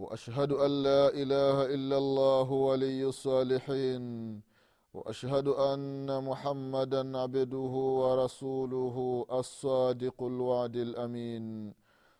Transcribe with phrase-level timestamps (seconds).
[0.00, 4.04] وأشهد أن لا إله إلا الله ولي الصالحين
[4.94, 11.74] وأشهد أن محمدا عبده ورسوله الصادق الوعد الأمين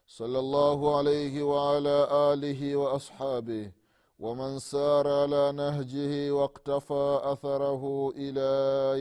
[0.07, 1.97] صلى الله عليه وعلى
[2.33, 3.73] آله وأصحابه
[4.19, 8.51] ومن سار على نهجه واقتفى أثره إلى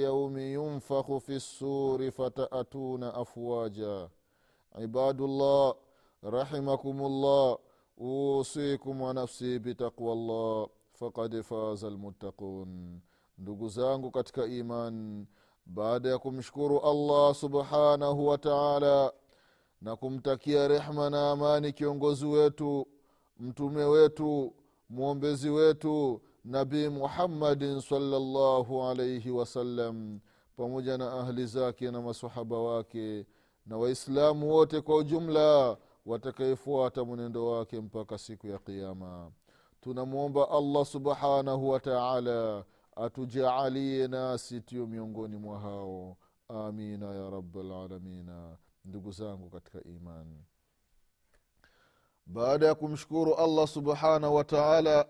[0.02, 4.10] يوم ينفخ في السور فتأتون أفواجا.
[4.76, 5.74] عباد الله
[6.24, 7.58] رحمكم الله
[8.00, 13.00] usikum wa nafsi bitaqwa llah fakad faza lmuttaqun
[13.38, 15.26] ndugu zangu katika iman
[15.66, 19.14] baada ya kumshukuru allah subhanahu wa taala
[19.82, 22.88] na kumtakia rehma na amani kiongozi wetu
[23.40, 24.54] mtume wetu
[24.90, 30.20] mwombezi wetu nabi muhammadin salllahu alaihi wasallam
[30.58, 33.26] pamoja na ahli zake na masahaba wake
[33.66, 39.32] na waislamu wote kwa ujumla watakayefuata mwenendo wake mpaka siku ya qiama
[39.82, 46.18] tunamwomba allah subhanahu wataala atujaalie nasi tiyo miongoni mwa hao.
[46.50, 50.44] Amina ya rabalalamina ndugu zangu katika imani.
[52.26, 55.06] Baada ya kumshukuru allah subhanahu wataala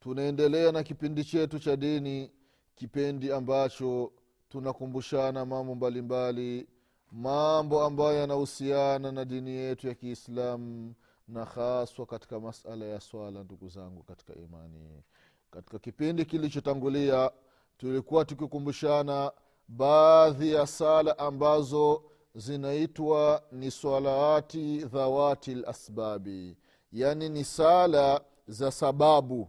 [0.00, 2.32] tunaendelea na kipindi chetu cha dini
[2.74, 4.12] kipindi ambacho
[4.48, 6.68] tunakumbushana mambo mbalimbali
[7.12, 10.94] mambo ambayo yanahusiana na dini yetu ya kiislamu
[11.28, 15.02] na haswa katika masala ya swala ndugu zangu katika imani.
[15.50, 17.30] Katika kipindi kilichotangulia
[17.78, 19.32] tulikuwa tukikumbushana
[19.68, 22.02] baadhi ya sala ambazo
[22.34, 26.56] zinaitwa ni swalaati dhawati lasbabi
[26.92, 29.48] yaani ni sala za sababu.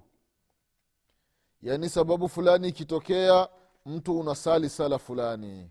[1.62, 3.50] Yaani sababu fulani ikitokea
[3.86, 5.70] mtu unasali sala fulani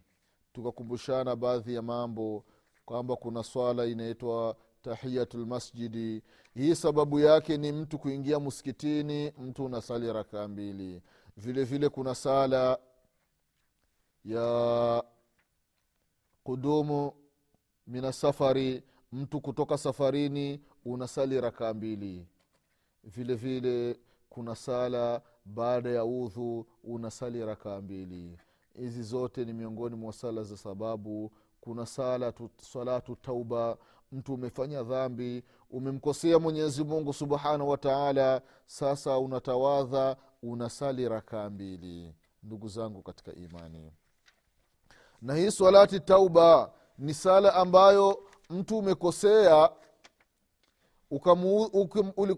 [0.56, 2.44] tukakumbushana baadhi ya mambo
[2.84, 6.22] kwamba kuna swala inaitwa tahiyatu lmasjidi
[6.54, 11.02] hii sababu yake ni mtu kuingia msikitini mtu unasali rakaa mbili.
[11.36, 12.78] Vile vile kuna sala
[14.24, 15.04] ya
[16.44, 17.12] kudumu
[17.86, 22.26] mina safari mtu kutoka safarini unasali rakaa mbili.
[23.04, 28.38] Vile vile kuna sala baada ya udhu unasali rakaa mbili
[28.78, 31.32] hizi zote ni miongoni mwa sala za sababu.
[31.60, 33.76] Kuna sala tu, salatu tauba.
[34.12, 42.14] Mtu umefanya dhambi umemkosea mwenyezi mungu subhanahu wa taala sasa unatawadha unasali rakaa mbili.
[42.42, 43.92] Ndugu zangu katika imani.
[45.22, 49.70] Na hii swalati tauba ni sala ambayo mtu umekosea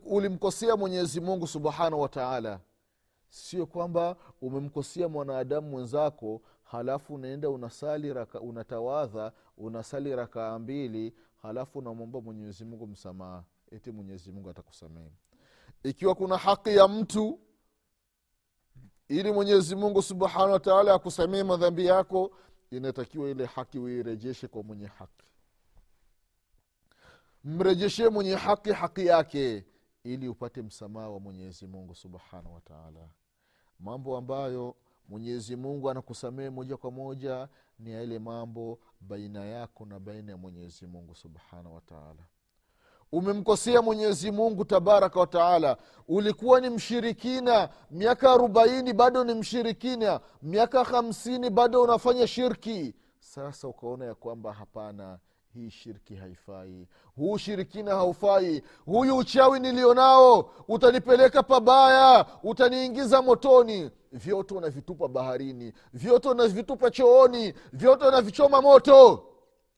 [0.07, 2.61] ulimkosea mwenyezi mungu subhanahu wa taala
[3.29, 12.21] sio kwamba umemkosea mwanadamu mwenzako halafu unaenda unasali raka, unatawadha unasali rakaa mbili halafu unamwomba
[12.21, 15.11] mwenyezimungu msamaha eti mwenyezimungu atakusamehe.
[15.83, 17.41] Ikiwa kuna haki ya mtu
[19.09, 22.31] ili mwenyezimungu subhanahu wataala akusamehe madhambi yako
[22.71, 25.25] inatakiwa ile haki uirejeshe kwa mwenye haki.
[27.45, 29.65] Mrejeshee mwenye haki haki yake
[30.15, 33.09] ili upate msamaha wa mwenyezi mungu subhanahu wataala
[33.81, 34.75] mambo ambayo
[35.09, 40.87] mwenyezi mungu anakusamehe moja kwa moja ni yale mambo baina yako na baina ya mwenyezi
[40.87, 42.25] mungu subhanahu wa taala.
[43.13, 45.77] Umemkosea mwenyezi mungu tabaraka wataala
[46.09, 52.95] ulikuwa ni mshirikina miaka arobaini bado ni mshirikina miaka hamsini bado unafanya shirki.
[53.21, 55.19] Sasa ukaona ya kwamba hapana
[55.59, 56.87] hii shirki haifai.
[57.17, 58.63] Huu shirikina haufai.
[58.87, 63.91] Huyu uchawi nilionao utanipeleka pabaya utaniingiza motoni.
[64.13, 69.25] Vyote unavitupa baharini vyote unavitupa chooni vyote unavichoma moto.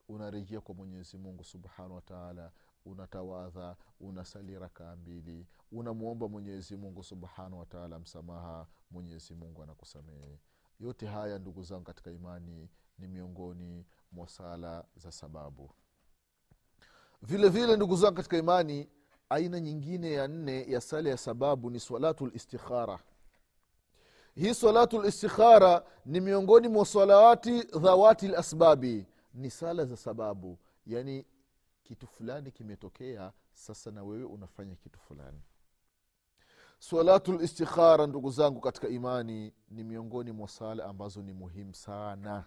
[0.09, 2.51] Unarejea kwa mwenyezi mungu subhanahu wataala
[2.85, 5.47] unatawadha unasali rakaa mbili.
[5.73, 8.67] Unamwomba mwenyezi mungu subhanahu wataala msamaha.
[8.91, 10.39] Mwenyezi mungu anakusamehe.
[10.81, 12.69] Yote haya ndugu zangu katika imani
[12.99, 15.71] ni miongoni mwa sala za sababu.
[17.23, 18.89] Vile vile ndugu zangu katika imani
[19.29, 22.99] aina nyingine ya nne ya sala ya sababu ni swalatu listikhara
[24.35, 30.59] hii salatu listikhara ni miongoni mwa salawati dhawati lasbabi ni sala za sababu.
[30.87, 31.27] Yani
[31.83, 35.41] kitu fulani kimetokea sasa na wewe unafanya kitu fulani.
[36.79, 42.45] Salatu listikhara ndugu zangu katika imani ni miongoni mwa sala ambazo ni muhimu sana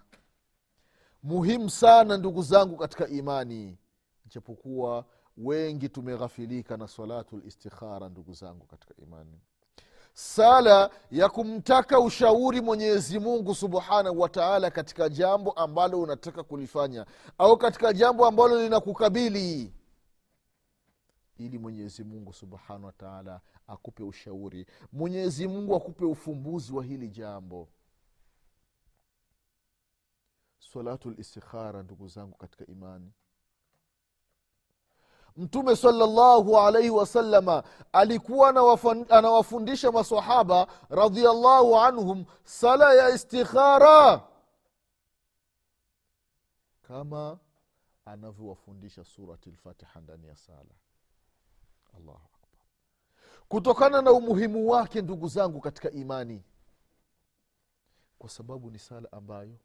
[1.24, 3.78] muhimu sana ndugu zangu katika imani.
[4.26, 5.04] Japokuwa
[5.36, 9.40] wengi tumeghafilika na salatu listikhara ndugu zangu katika imani.
[10.14, 17.06] Sala ya kumtaka ushauri mwenyezi mungu subhanahu wa taala katika jambo ambalo unataka kulifanya
[17.38, 19.72] au katika jambo ambalo linakukabili
[21.36, 24.66] ili mwenyezi mungu subhanahu wa taala akupe ushauri.
[24.92, 27.68] Mwenyezi mungu akupe ufumbuzi wa hili jambo
[30.74, 33.12] salatu listikhara ndugu zangu katika imani.
[35.36, 37.62] Mtume salllahu alaihi wasalama
[37.92, 38.48] alikuwa
[39.10, 44.28] anawafundisha masahaba radiallahu anhum sala ya istikhara.
[46.82, 47.38] Kama
[48.04, 50.74] anavyowafundisha surati lfatiha ndani ya sala.
[51.96, 52.60] Allahu akbar.
[53.48, 56.42] Kutokana na umuhimu wake ndugu zangu katika imani
[58.18, 59.58] kwa sababu ni sala ambayo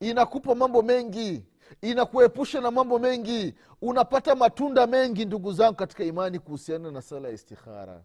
[0.00, 1.44] inakupa mambo mengi
[1.82, 7.34] inakuepusha na mambo mengi unapata matunda mengi ndugu zangu katika imani kuhusiana na sala ya
[7.34, 8.04] istikhara.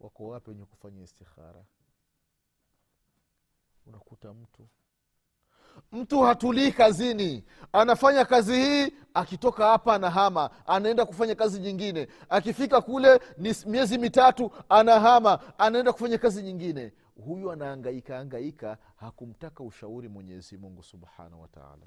[0.00, 1.64] Wako wapi wenye kufanya istikhara?
[3.86, 4.68] Unakuta mtu.
[5.92, 7.44] Mtu hatulii kazini.
[7.72, 10.50] Anafanya kazi hii akitoka hapa anahama.
[10.66, 12.08] Anaenda kufanya kazi nyingine.
[12.28, 15.58] Akifika kule ni miezi mitatu anahama.
[15.58, 16.92] Anaenda kufanya kazi nyingine
[17.24, 21.86] huyu anaangaika angaika hakumtaka ushauri mwenyezi mungu subhanahu wataala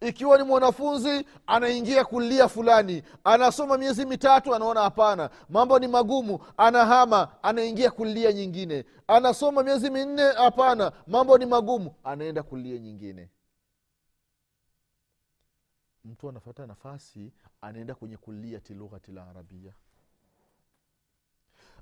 [0.00, 7.42] ikiwa ni mwanafunzi anaingia kulia fulani anasoma miezi mitatu anaona hapana mambo ni magumu anahama
[7.42, 8.84] anaingia kulia nyingine.
[9.06, 13.30] Anasoma miezi minne hapana mambo ni magumu anaenda kulia nyingine.
[16.04, 19.72] Mtu anafata nafasi anaenda kwenye kuliati lughati la arabia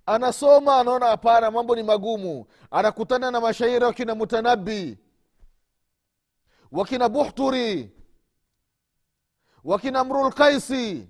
[0.06, 2.47] anasoma anaona hapana mambo ni magumu.
[2.70, 4.99] Anakutana na mashairi wakina mutanabi
[6.73, 7.91] wakina buhturi
[9.64, 11.08] wakina mrulkaisi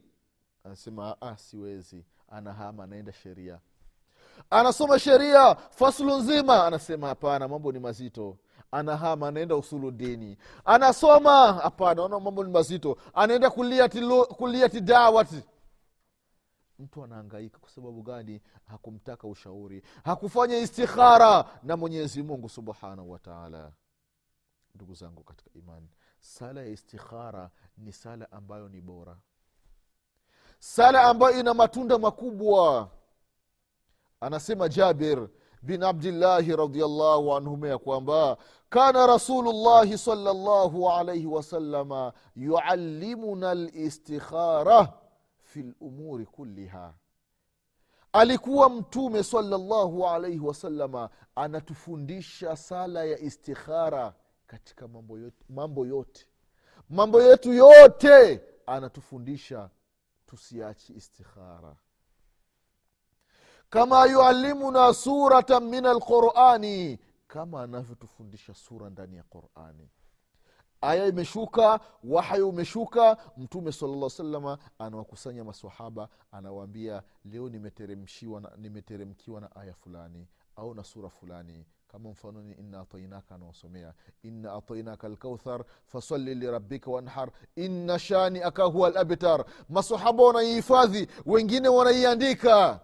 [0.64, 2.04] anasema ah, siwezi.
[2.30, 3.58] Anahama anaenda sheria.
[4.50, 6.66] Anasoma sheria faslu nzima.
[6.66, 8.36] Anasema hapana mambo ni mazito.
[8.70, 10.36] Anahama anaenda usulu dini.
[10.64, 12.96] Anasoma hapana ona mambo ni mazito.
[13.14, 14.00] Anaenda kuliati,
[14.36, 15.42] kuliati dawati
[16.78, 18.40] mtu anaangaika kwa sababu gani?
[18.66, 19.82] Hakumtaka ushauri.
[20.04, 23.72] Hakufanya istikhara na mwenyezi mungu subhanahu wataala
[24.74, 25.88] ndugu zangu katika imani
[26.20, 29.16] sala ya istikhara ni sala ambayo ni bora.
[30.58, 32.90] Sala ambayo ina matunda makubwa.
[34.20, 35.28] Anasema jabir
[35.62, 38.36] bin abdillahi radiallahu anhuma ya kwamba
[38.68, 44.92] kana rasulullahi salllahu alaihi wasalama yualimuna listikhara
[45.56, 46.94] fi lumuri kulliha.
[48.12, 54.14] Alikuwa mtume salllahu alaihi wasalama anatufundisha sala ya istikhara
[54.46, 56.26] katika mambo yote mambo yote.
[56.90, 59.70] Mambo yetu yote anatufundisha
[60.26, 61.76] tusiachi istikhara.
[63.70, 69.88] Kama yualimuna suratan min alqurani kama anavyotufundisha sura ndani ya qurani
[70.80, 79.74] aya imeshuka wahyi umeshuka mtume salllah salama anawakusanya masahaba anawaambia leo nimeteremshiwa nimeteremkiwa na aya
[79.74, 81.66] fulani au na sura fulani.
[81.88, 89.44] Kama mfanoni inna atainaka anawasomea inna atainaka alkauthar fasali lirabika wanhar inna shaniaka huwa labtar
[89.68, 92.80] masahaba wanaihifadhi wengine wanaiandika.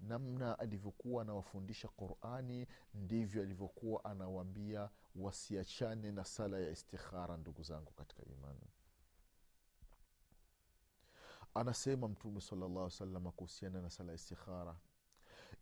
[0.00, 8.22] Namna alivyokuwa anawafundisha qurani ndivyo alivyokuwa anawaambia wasiachane na sala ya istikhara ndugu zangu katika
[8.24, 8.66] imani.
[11.54, 14.76] Anasema mtume salllah salama kuhusiana na sala ya istikhara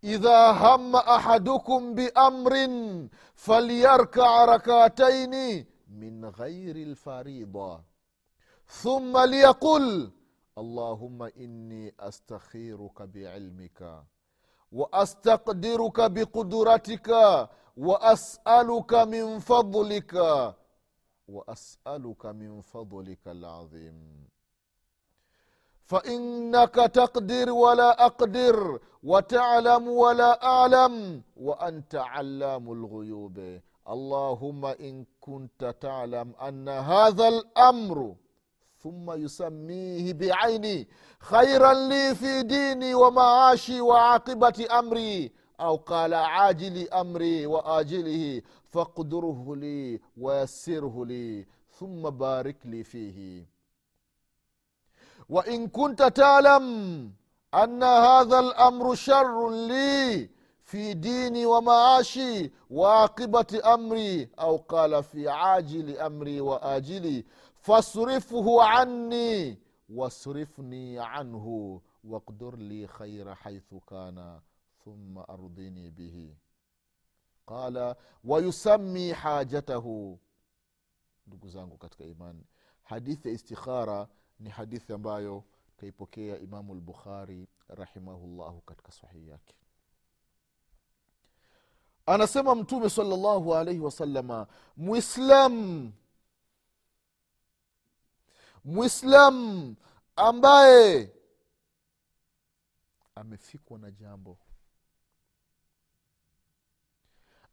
[0.03, 7.83] idha hama ahadukum biamrin falyarkaa rakataini min ghairi lfarida
[8.83, 10.11] thumma liyaqul
[10.57, 14.05] allahuma inni astakhiruka biilmika
[14.73, 17.09] وأستقدرك بقدرتك
[17.77, 20.15] وأسألك من فضلك.
[21.29, 24.29] وأسألك من فضلك العظيم.
[25.85, 33.61] فإنك تقدر ولا أقدر وتعلم ولا أعلم وأنت علام الغيوب.
[33.89, 38.15] اللهم إن كنت تعلم أن هذا الأمر
[38.83, 40.89] ثم يسميه بعيني
[41.21, 45.33] خيرا لي في ديني ومعاشي وعاقبة أمري
[45.85, 51.47] qala ajili amri wa ajilihi faqdurhu li wayasirhu li
[51.79, 53.47] thumma barik li fihi
[55.29, 56.65] وإن كنت تعلم
[57.55, 60.29] أن هذا الأمر شر لي
[60.65, 67.25] في ديني ومعاشي وعاقبة أمري أو قال في عاجل أمري وآجلي
[67.63, 74.43] fasrifuhu anni wasrifni anhu wakdur li khaira haithu kana
[74.85, 76.37] thumma ardhini bihi.
[77.47, 80.19] Qala wayusami hajatahu.
[81.27, 82.45] Ndugu zangu katika imani
[82.83, 84.09] hadithi ya istikhara
[84.41, 85.45] ni hadithi ambayo
[85.77, 89.55] kaipokea imamu lbukhari rahimahullahu katika sahihi yake.
[92.07, 93.51] Anasema mtume salllahu
[93.81, 95.93] wasalama mwislamu
[98.65, 99.77] mwislam
[100.17, 101.13] ambaye
[103.15, 104.39] amefikwa na jambo.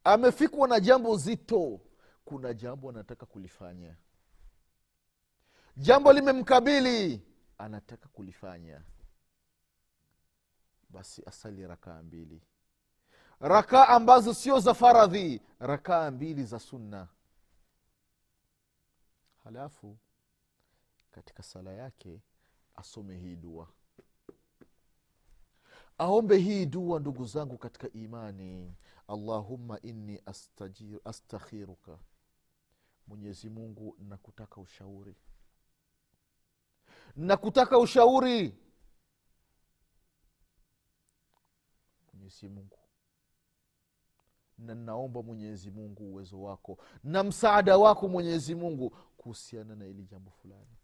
[0.04, 1.82] Amefikwa na jambo zito.
[2.26, 3.96] Kuna jambo anataka kulifanya.
[5.78, 7.22] Jambo limemkabili
[7.58, 8.82] anataka kulifanya.
[10.90, 12.42] Basi asali rakaa mbili.
[13.40, 17.08] Rakaa ambazo sio za faradhi rakaa mbili za sunna.
[19.44, 19.98] Halafu
[21.20, 22.22] katika sala yake
[22.76, 23.68] asome hii dua.
[25.98, 28.76] Aombe hii dua ndugu zangu katika imani.
[29.08, 30.22] Allahumma inni
[31.06, 32.00] astakhiruka.
[33.08, 35.16] Mwenyezi mungu nakutaka ushauri.
[37.16, 38.58] Nakutaka ushauri.
[42.14, 42.80] Mwenyezi mungu.
[44.58, 50.32] Na naomba mwenyezi mungu uwezo wako na msaada wako mwenyezi mungu kuhusiana na ili jambo
[50.32, 50.79] fulani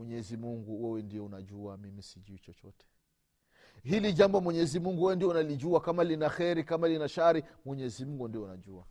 [0.00, 2.86] mwenyezi mungu wewe ndio unajua mimi sijui chochote.
[3.82, 5.80] Hili jambo mwenyezi mungu wewe ndio unalijua.
[5.80, 8.86] Kama lina kheri kama lina shari mwenyezi mungu ndio unajua.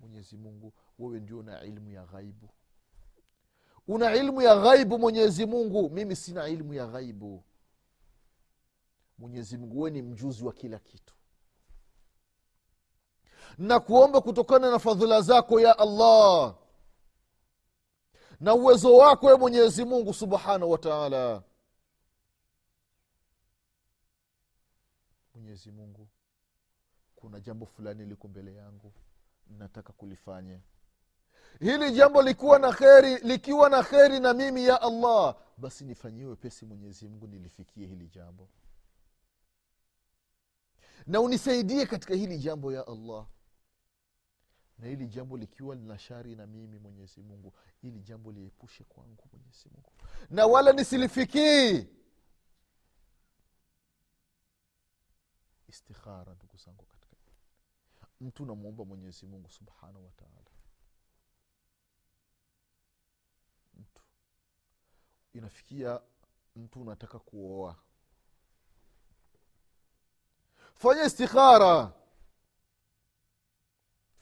[0.00, 2.48] Mwenyezi mungu wewe ndio una ilmu ya ghaibu.
[3.88, 5.90] Una ilmu ya ghaibu mwenyezi mungu.
[5.90, 7.44] Mimi sina ilmu ya ghaibu.
[9.18, 11.14] Mwenyezi mungu wewe ni mjuzi wa kila kitu.
[13.58, 16.56] Na kuomba kutokana na fadhila zako ya allah
[18.40, 21.42] na uwezo wako we mwenyezi mungu subhanahu wa taala.
[25.34, 26.08] Mwenyezi mungu
[27.16, 28.92] kuna jambo fulani liko mbele yangu
[29.46, 30.60] nataka kulifanya
[31.60, 36.66] hili jambo likiwa na kheri likiwa na kheri na mimi ya allah basi nifanyie wepesi
[36.66, 38.48] mwenyezi mungu nilifikie hili jambo.
[41.06, 43.26] Na unisaidie katika hili jambo ya allah
[44.78, 47.52] na hili jambo likiwa lina shari na mimi mwenyezi mungu
[47.82, 49.92] ili jambo liepushe kwangu mwenyezi mungu.
[50.30, 51.86] Na wala nisilifikii.
[55.68, 57.16] Istikhara ndugu zangu katika
[58.20, 60.50] mtu namwomba mwenyezi mungu subhanahu wataala
[63.74, 64.02] mtu.
[65.32, 66.00] Inafikia
[66.56, 67.76] mtu unataka kuoa.
[70.74, 71.92] Fanya istikhara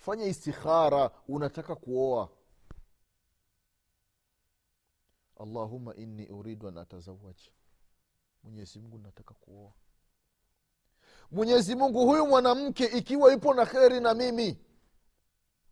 [0.04, 2.28] fanya istikhara unataka kuoa.
[5.40, 7.37] Allahuma inni uridu an atazawaj
[8.42, 9.73] mwenyezi mungu nataka kuoa.
[11.30, 14.58] Mwenyezi mungu huyu mwanamke ikiwa ipo na kheri na mimi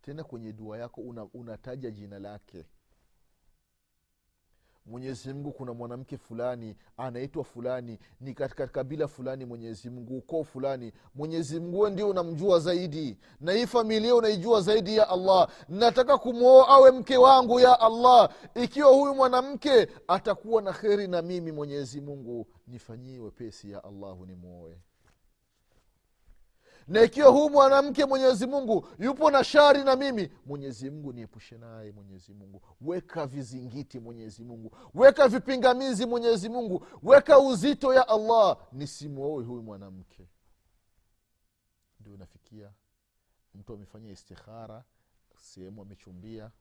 [0.01, 2.65] tena kwenye dua yako una, unataja jina lake
[4.85, 10.91] mwenyezi mungu kuna mwanamke fulani anaitwa fulani ni katika kabila fulani mwenyezi mungu ukoo fulani.
[11.15, 13.17] Mwenyezi mungu ndio unamjua zaidi.
[13.41, 15.49] Na hii familia unaijua zaidi ya allah.
[15.69, 18.29] Nataka kumwoa awe mke wangu ya allah.
[18.55, 24.77] Ikiwa huyu mwanamke atakuwa na kheri na mimi mwenyezi mungu nifanyie wepesi ya allahu nimwoe
[26.87, 31.91] na ikiwa huu mwanamke mwenyezi mungu yupo na shari na mimi mwenyezi mungu niepushe naye
[31.91, 32.61] mwenyezi mungu.
[32.81, 34.77] Weka vizingiti mwenyezi mungu.
[34.93, 36.85] Weka vipingamizi mwenyezi mungu.
[37.03, 38.57] Weka uzito ya allah.
[38.71, 40.27] Nisimwoe huyu mwanamke.
[41.99, 42.71] Ndio nafikia.
[43.55, 44.83] Mtu amefanya istikhara
[45.37, 46.51] sehemu amechumbia.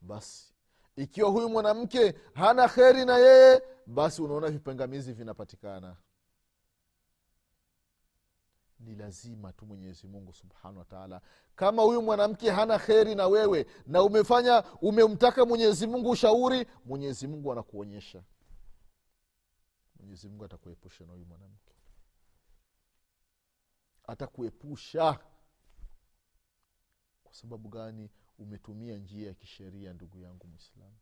[0.00, 0.54] Basi
[0.96, 5.96] ikiwa huyu mwanamke hana kheri na yeye basi unaona vipingamizi vinapatikana
[8.80, 11.20] ni lazima tu mwenyezi mungu subhanahu wataala
[11.56, 17.52] kama huyu mwanamke hana kheri na wewe na umefanya umemtaka mwenyezi mungu ushauri mwenyezi mungu
[17.52, 18.22] anakuonyesha.
[19.96, 21.74] Mwenyezi mungu atakuepusha na huyu mwanamke.
[24.06, 25.18] Atakuepusha.
[27.24, 28.10] Kwa sababu gani?
[28.38, 30.96] Umetumia njia ya kisheria ndugu yangu mwislamu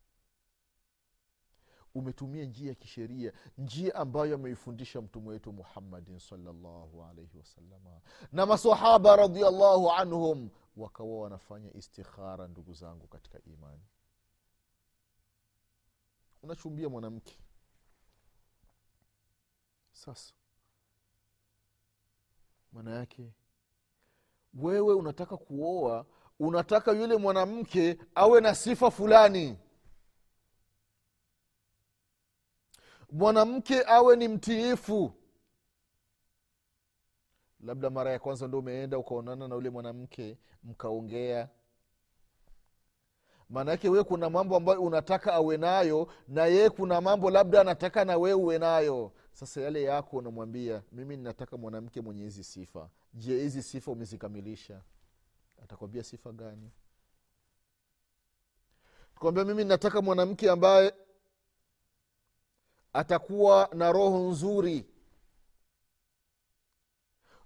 [1.96, 8.00] umetumia njia ya kisheria njia ambayo ameifundisha mtume wetu muhammadin salllahu alaihi wasalama
[8.32, 13.82] na masahaba radiallahu anhum wakawa wanafanya istikhara ndugu zangu katika imani.
[16.42, 17.38] Unachumbia mwanamke.
[19.92, 20.34] Sasa
[22.72, 23.32] maana yake
[24.54, 26.06] wewe unataka kuoa
[26.40, 29.58] unataka yule mwanamke awe na sifa fulani
[33.16, 35.12] mwanamke awe ni mtiifu.
[37.60, 41.48] Labda mara ya kwanza ndo umeenda ukaonana na yule mwanamke mkaongea.
[43.50, 48.16] Maanaake wee kuna mambo ambayo unataka awe nayo na yeye kuna mambo labda anataka na
[48.18, 49.12] wee uwe nayo.
[49.32, 52.90] Sasa yale yako unamwambia mimi ninataka mwanamke mwenye hizi sifa.
[53.14, 54.80] Je hizi sifa umezikamilisha?
[55.62, 56.70] Atakwambia sifa gani?
[59.14, 60.94] Tukwambia mimi nataka mwanamke ambaye
[62.96, 64.86] atakuwa na roho nzuri.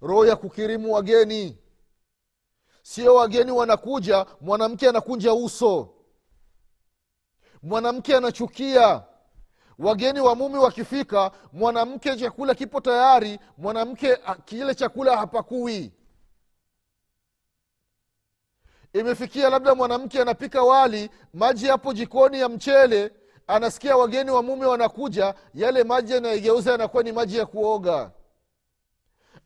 [0.01, 1.59] Roho ya kukirimu wageni.
[2.83, 5.95] Sio wageni wanakuja mwanamke anakunja uso.
[7.63, 9.03] Mwanamke anachukia.
[9.79, 15.93] Wageni wa mumi wakifika mwanamke chakula kipo tayari mwanamke kile chakula hapakui.
[18.93, 23.13] Imefikia labda mwanamke anapika wali maji yapo jikoni ya mchele
[23.47, 28.11] anasikia wageni wa mume wanakuja yale maji anaigeuza yanakuwa ni maji ya kuoga.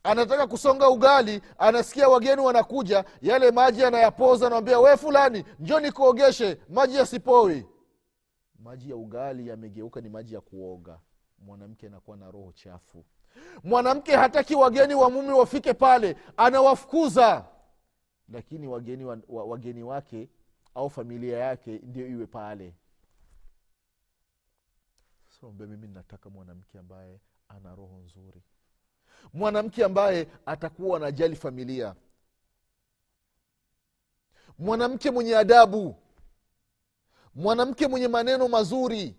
[0.02, 6.96] Anataka kusonga ugali anasikia wageni wanakuja yale maji anayapoza anawambia we fulani njo nikuogeshe maji
[6.96, 7.66] yasipowi
[8.58, 10.98] maji ya ugali yamegeuka ni maji ya kuoga.
[11.38, 13.04] Mwanamke anakuwa na roho chafu.
[13.64, 17.44] Mwanamke hataki wageni wa mume wafike pale anawafukuza.
[18.28, 20.28] Lakini wageni, wa, wa, wageni wake
[20.74, 22.74] au familia yake ndio iwe pale
[25.44, 28.42] so mimi nataka mwanamke ambaye ana roho nzuri.
[29.32, 31.94] Mwanamke ambaye atakuwa anajali familia.
[34.58, 35.96] Mwanamke mwenye adabu.
[37.34, 39.16] Mwanamke mwenye maneno mazuri.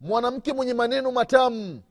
[0.00, 1.82] Mwanamke mwenye maneno matamu.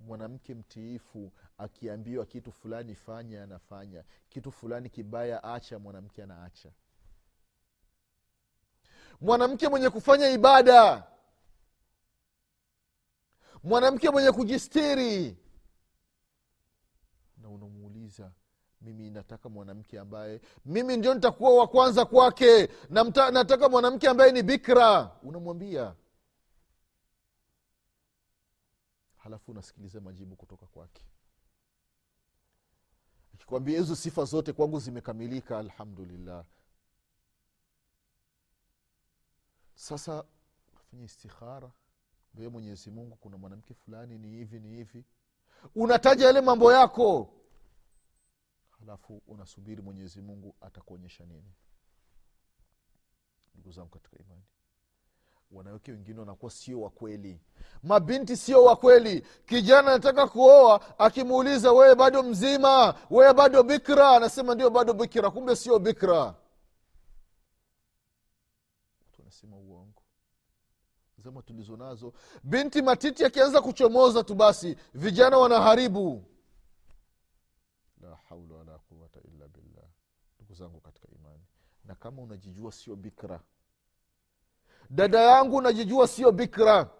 [0.00, 4.04] Mwanamke mtiifu akiambiwa kitu fulani fanya anafanya.
[4.28, 6.70] Kitu fulani kibaya acha mwanamke anaacha.
[9.20, 11.04] Mwanamke mwenye kufanya ibada
[13.70, 15.36] mwanamke mwenye kujistiri.
[17.38, 18.32] Na unamuuliza
[18.80, 24.32] mimi nataka mwanamke ambaye mimi ndio nitakuwa wa kwanza kwake na mta, nataka mwanamke ambaye
[24.32, 25.16] ni bikra.
[25.22, 25.94] Unamwambia.
[29.16, 31.02] Halafu unasikiliza majibu kutoka kwake.
[33.34, 36.44] Akikwambia hizo sifa zote kwangu zimekamilika alhamdulillah.
[39.74, 40.24] Sasa
[40.90, 41.70] fanya istikhara
[42.36, 45.04] mbee mwenyezi mungu kuna mwanamke fulani ni hivi ni hivi.
[45.74, 47.32] Unataja yale mambo yako.
[48.80, 51.54] Halafu unasubiri mwenyezi mungu atakuonyesha nini?
[53.54, 54.42] Ndugu zangu katika imani
[55.50, 57.40] wanawake wengine wanakuwa sio wakweli
[57.82, 62.94] mabinti sio wakweli kijana anataka kuoa akimuuliza wewe bado mzima?
[63.10, 64.10] Wewe bado bikra?
[64.10, 65.30] Anasema ndio bado bikra.
[65.30, 66.34] Kumbe sio bikra.
[69.12, 69.95] Tunasema uongo
[71.26, 72.12] zama tulizo nazo
[72.42, 76.24] binti matiti akianza kuchomoza tu basi vijana wanaharibu.
[78.00, 79.84] La haula wala quwata illa billah.
[80.36, 81.44] Ndugu zangu katika imani
[81.84, 83.40] na kama unajijua sio bikra.
[84.90, 86.90] Dada yangu unajijua sio bikra.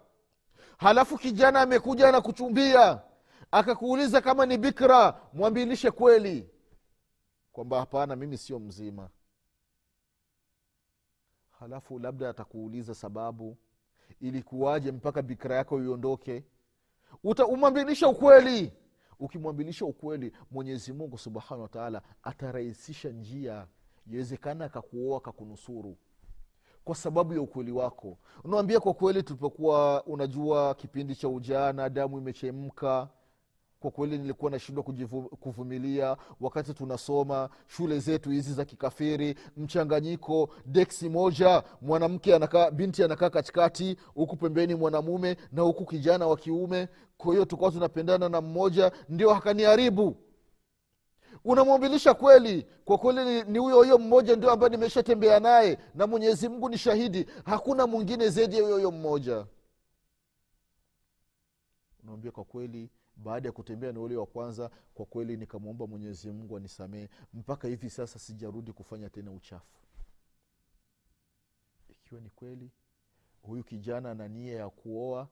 [0.77, 3.01] Halafu kijana amekuja na kuchumbia
[3.51, 6.49] akakuuliza kama ni bikra mwambilishe kweli.
[7.51, 9.09] Kwamba hapana mimi sio mzima.
[11.59, 13.57] Halafu labda atakuuliza sababu
[14.19, 16.43] ilikuwaje mpaka bikira yako iondoke?
[17.23, 18.73] Umwambilisha ukweli.
[19.19, 23.67] Ukimwambilisha ukweli mwenyezi mungu subhanahu wataala atarahisisha njia.
[24.11, 25.97] Iwezekana akakuoa akakunusuru.
[26.83, 28.17] Kwa sababu ya ukweli wako.
[28.43, 33.09] Unawambia kwa kweli tulipokuwa unajua kipindi cha ujana damu imechemka
[33.79, 34.83] kwa kweli nilikuwa nashindwa
[35.39, 39.35] kuvumilia wakati tunasoma shule zetu hizi za kikafiri.
[39.57, 46.37] Mchanganyiko deksi moja mwanamke anakaa binti anakaa katikati huku pembeni mwanamume na huku kijana wa
[46.37, 46.87] kiume.
[47.17, 50.15] Kwa hiyo tukawa tunapendana na mmoja ndio akaniharibu.
[51.45, 52.65] Unamwambilisha kweli?
[52.85, 57.25] Kwa kweli ni huyo huyo mmoja ndio ambaye nimeshatembea naye na mwenyezi mungu ni shahidi
[57.45, 59.45] hakuna mwingine zaidi ya huyo huyo mmoja
[62.07, 66.57] unamwambia kwa kweli baada ya kutembea na ule wa kwanza kwa kweli nikamwomba mwenyezi mungu
[66.57, 69.77] anisamee mpaka hivi sasa sijarudi kufanya tena uchafu.
[71.89, 72.71] Ikiwa ni kweli
[73.41, 75.27] huyu kijana ana nia ya kuoa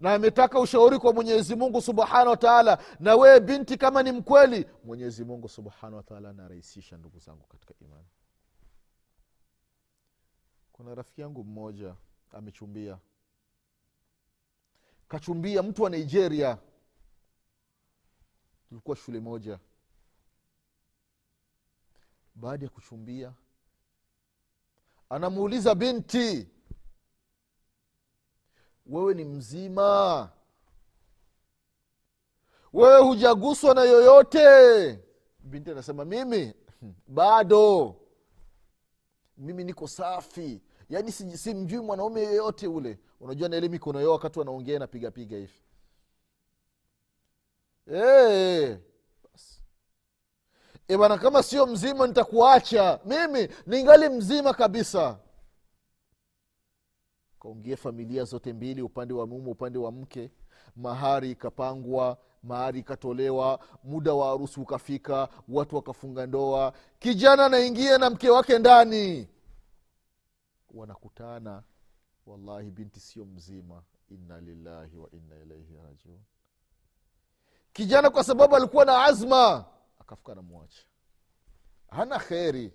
[0.00, 5.24] na ametaka ushauri kwa mwenyezi mungu subhanahu wataala na wewe binti kama ni mkweli mwenyezi
[5.24, 8.08] mungu subhanahu wataala anarahisisha ndugu zangu katika imani.
[10.72, 11.94] Kuna rafiki yangu mmoja
[12.30, 12.98] amechumbia
[15.10, 16.58] kachumbia mtu wa nigeria.
[18.68, 19.58] Tulikuwa shule moja.
[22.34, 23.32] Baada ya kuchumbia
[25.08, 26.48] anamuuliza binti
[28.86, 30.30] wewe ni mzima?
[32.72, 34.98] Wewe hujaguswa na yoyote?
[35.38, 36.54] Binti anasema mimi
[37.06, 37.96] bado
[39.40, 40.62] mimi niko safi.
[40.88, 42.98] Yaani si- simjui mwanaume yoyote ule.
[43.20, 45.62] Unajua na ile mikono yao wakati wanaongea napigapiga hivi.
[47.86, 48.76] Hey.
[50.88, 53.00] e bana kama sio mzima nitakuacha.
[53.04, 55.18] Mimi ningali mzima kabisa.
[57.40, 60.30] Kaongea familia zote mbili upande wa mume upande wa mke.
[60.76, 68.30] Mahari ikapangwa mahari ikatolewa muda wa harusi ukafika watu wakafunga ndoa kijana anaingia na mke
[68.30, 69.28] wake ndani.
[70.70, 71.62] Wanakutana
[72.26, 73.82] wallahi binti sio mzima.
[74.10, 76.20] Inna lillahi wa inna ilaihi rajiun.
[77.72, 79.64] Kijana kwa sababu alikuwa na azma
[80.00, 80.82] akafuka namwacha
[81.90, 82.72] hana kheri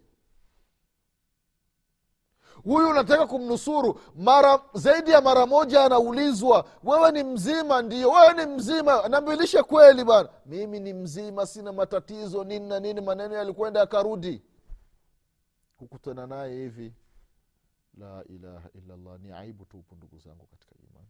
[2.64, 7.82] huyu unataka kumnusuru mara zaidi ya mara moja anaulizwa wewe ni mzima?
[7.82, 9.08] Ndio wewe ni mzima.
[9.08, 13.02] Nambilishe kweli bana mimi ni mzima sina matatizo nini na nini.
[13.02, 14.42] Maneno yalikwenda yakarudi.
[15.78, 16.94] Kukutana naye hivi
[17.98, 21.08] la ilaha illallah ni aibu tupu ndugu zangu katika imani.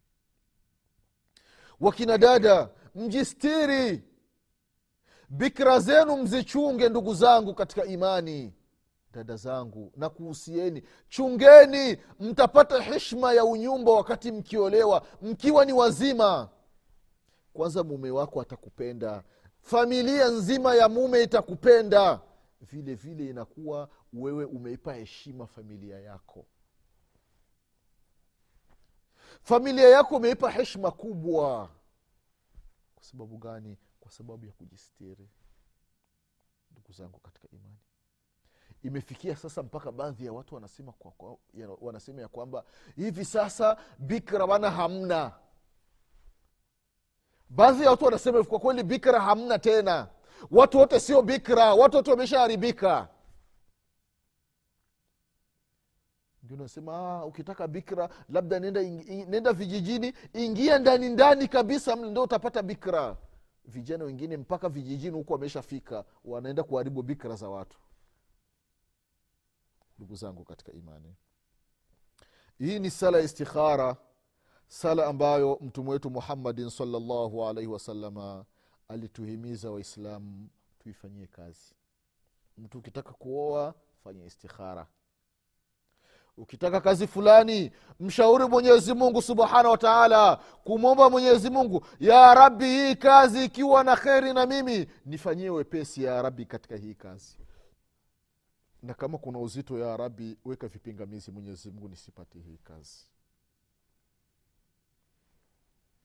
[1.79, 4.03] Wakina dada mjistiri.
[5.29, 8.53] Bikra zenu mzichunge ndugu zangu katika imani
[9.15, 10.83] dada zangu na kuhusieni.
[11.09, 16.49] Chungeni mtapata heshma ya unyumba wakati mkiolewa mkiwa ni wazima.
[17.53, 19.23] Kwanza mume wako atakupenda
[19.61, 22.21] familia nzima ya mume itakupenda.
[22.61, 26.45] Vile vile inakuwa wewe umeipa heshima familia yako.
[29.41, 31.69] Familia yako umeipa heshima kubwa.
[32.95, 33.77] Kwa sababu gani?
[33.99, 35.29] Kwa sababu ya kujistiri.
[36.71, 37.77] Ndugu zangu katika imani
[38.85, 42.63] imefikia sasa mpaka baadhi ya watu wanasema, kwa, kwa, ya, wanasema ya kwamba
[42.95, 45.31] hivi sasa bikra wana hamna.
[47.49, 50.07] Baadhi ya watu wanasema kwa kweli bikra hamna tena.
[50.51, 53.07] Watu wote sio bikra watu wote wameshaharibika.
[56.43, 58.81] Ndio nasema ah, ukitaka bikra labda nenda,
[59.27, 63.17] nenda vijijini ingia ndani ndani kabisa ndo utapata bikra.
[63.65, 67.77] Vijana wengine mpaka vijijini huku wameshafika wanaenda kuharibu bikra za watu
[69.97, 71.15] ndugu zangu katika imani.
[72.57, 73.95] Hii ni sala ya istikhara
[74.67, 78.45] sala ambayo mtume wetu muhammadin salllahu alaihi wasalama
[78.87, 81.73] alituhimiza waislamu tuifanyie kazi.
[82.57, 84.87] Mtu ukitaka kuoa fanya istikhara.
[86.37, 92.95] Ukitaka kazi fulani mshauri mwenyezi mungu subhanahu wa taala kumwomba mwenyezi mungu ya rabi hii
[92.95, 97.37] kazi ikiwa na kheri na mimi nifanyie wepesi ya rabi katika hii kazi
[98.85, 101.89] na kama kuna uzito ya rabi weka vipingamizi mwenyezi mungu
[102.33, 103.05] hii kazi.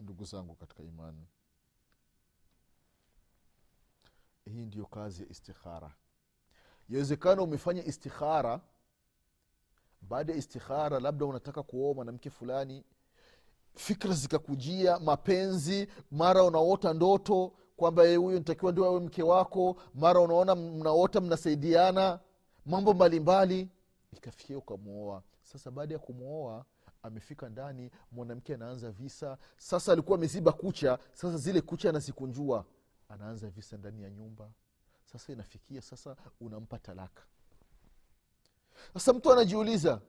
[0.01, 1.27] Ndugu zangu katika imani
[4.45, 5.95] hii ndiyo kazi ya istikhara.
[6.89, 8.61] Yawezekana umefanya istikhara
[10.03, 12.85] baada ya istikhara labda unataka kuoa mwanamke fulani
[13.75, 20.21] fikra zikakujia mapenzi mara unaota ndoto kwamba yeye huyu ntakiwa ndio awe mke wako mara
[20.21, 22.21] unaona mnaota mnasaidiana
[22.67, 23.69] mambo mbalimbali.
[24.13, 25.23] Ikafikia ukamwoa.
[25.43, 26.65] Sasa baada ya kumwoa
[27.03, 29.39] amefika ndani mwanamke anaanza visa.
[29.57, 30.99] Sasa alikuwa ameziba kucha.
[31.13, 32.65] Sasa zile kucha anazikunjua
[33.09, 34.51] anaanza visa ndani ya nyumba.
[35.05, 37.23] Sasa inafikia sasa unampa talaka.
[38.95, 40.01] Sasa mtu anajiuliza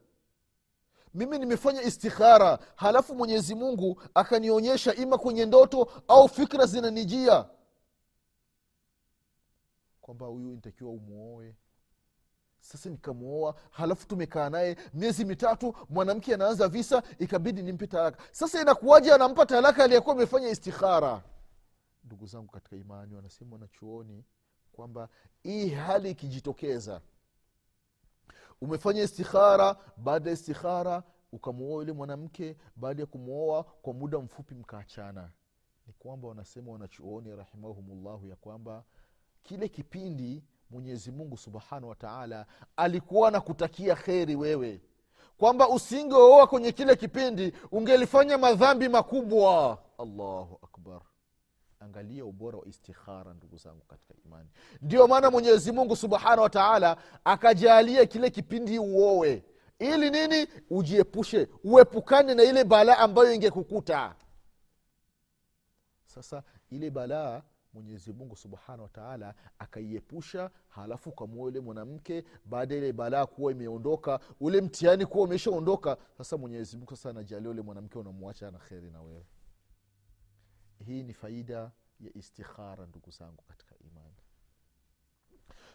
[1.14, 7.50] mimi nimefanya istikhara halafu mwenyezi mungu akanionyesha ima kwenye ndoto au fikra zinanijia?
[10.02, 11.56] Kwamba huyu nitakiwa umwoe
[12.62, 18.24] sasa nikamwoa halafu tumekaa naye miezi mitatu mwanamke anaanza visa ikabidi nimpe talaka.
[18.32, 21.24] Sasa inakuwaje anampa talaka aliyekuwa amefanya istikhara?
[22.04, 24.24] Ndugu zangu katika imani wanasema wanachuoni
[24.72, 25.10] kwamba
[25.44, 27.02] hii hali ikijitokeza
[28.62, 35.32] umefanya istikhara baada ya istikhara ukamwoa yule mwanamke baada ya kumwoa kwa muda mfupi mkaachana.
[35.88, 38.84] Ni kwamba wanasema wanachuoni rahimahumullahu ya kwamba
[39.44, 44.82] kile kipindi mwenyezi mungu subhanahu wa taala alikuwa na kutakia kheri wewe.
[45.38, 49.78] Kwamba usingeoa kwenye kile kipindi ungelifanya madhambi makubwa.
[49.98, 51.02] Allahu akbar.
[51.80, 54.50] Angalia ubora wa istikhara ndugu zangu katika imani.
[54.82, 59.44] Ndio maana mwenyezi mungu subhanahu wa taala akajalia kile kipindi uowe
[59.80, 60.48] ili nini?
[60.70, 64.16] Ujiepushe uepukane na ile balaa ambayo ingekukuta.
[66.06, 67.42] Sasa ile balaa
[67.74, 74.62] mwenyezi mungu subhanahu wataala akaiepusha halafu ukamua yule mwanamke baada ile balaa kuwa imeondoka ule
[74.62, 79.26] mtihani kuwa umeshaondoka sasa mwenyezi mungu sasa anajalia ule mwanamke unamwacha na kheri na wewe.
[80.86, 84.16] Hii ni faida ya istikhara ndugu zangu katika imani.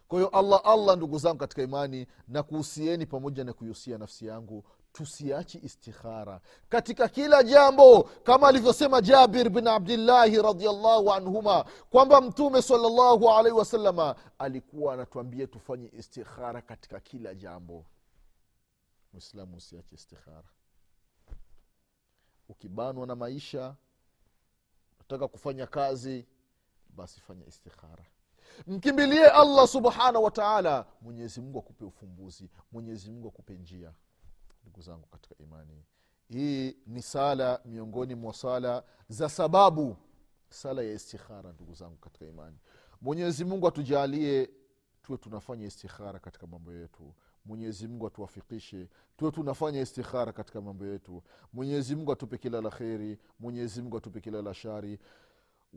[0.09, 4.65] Kwa hiyo allah allah ndugu zangu katika imani na kuhusieni pamoja na kuihusia nafsi yangu
[4.97, 6.41] tusiachi istikhara.
[6.69, 14.17] Katika kila jambo kama alivyosema jabir bin abdillahi radiallahu anhuma kwamba mtume salllahu alaihi wasalama
[14.39, 17.85] alikuwa anatuambia tufanye istikhara katika kila jambo.
[19.13, 20.49] Mwislamu usiache istikhara.
[22.49, 23.75] Ukibanwa na maisha
[24.99, 26.27] unataka kufanya kazi
[26.89, 28.05] basi fanya istikhara.
[28.67, 33.93] Mkimbilie allah subhanahu wataala mwenyezimungu mwenyezi mungu akupe ufumbuzi mwenyezi mungu akupe njia
[34.67, 35.85] ndugu zangu katika imani.
[36.29, 39.97] Hii ni sala miongoni mwa sala za sababu
[40.51, 42.57] sala ya istikhara ndugu zangu katika imani.
[43.01, 44.51] Mwenyezi mungu atujalie
[45.03, 47.15] tuwe tunafanya istikhara katika mambo yetu.
[47.45, 51.23] Mwenyezi mungu atuwafikishe tuwe tunafanya istikhara katika mambo yetu.
[51.53, 53.19] Mwenyezi mungu atupe kila la kheri.
[53.41, 54.99] Mwenyezi mungu atupe kila la shari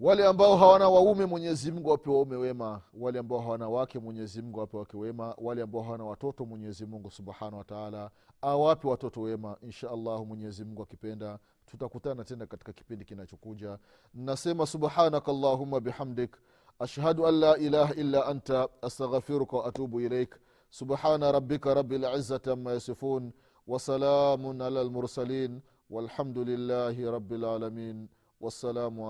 [0.02, 2.82] wale ambao hawana waume mwenyezi mungu awape waume wema.
[2.94, 5.36] Wale ambao hawana wake mwenyezi mungu awape wake wema.
[5.38, 9.58] Wale ambao hawana watoto mwenyezi mungu subhanahu wataala awape watoto wema.
[9.62, 13.78] Insha allahu mwenyezi mungu akipenda tutakutana tena katika kipindi kinachokuja.
[14.14, 16.38] Nasema subhanaka allahuma bihamdik
[16.80, 20.36] ashhadu an la ilaha illa anta astaghfiruka waatubu ilaik.
[20.70, 23.32] Subhana rabika rabi lizati ama yasifun
[23.68, 28.08] wasalamun ala lmursalin walhamdu lillahi rabi lalamin
[28.42, 29.10] wassalamu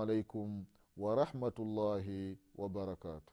[1.00, 3.32] ورحمة الله وبركاته.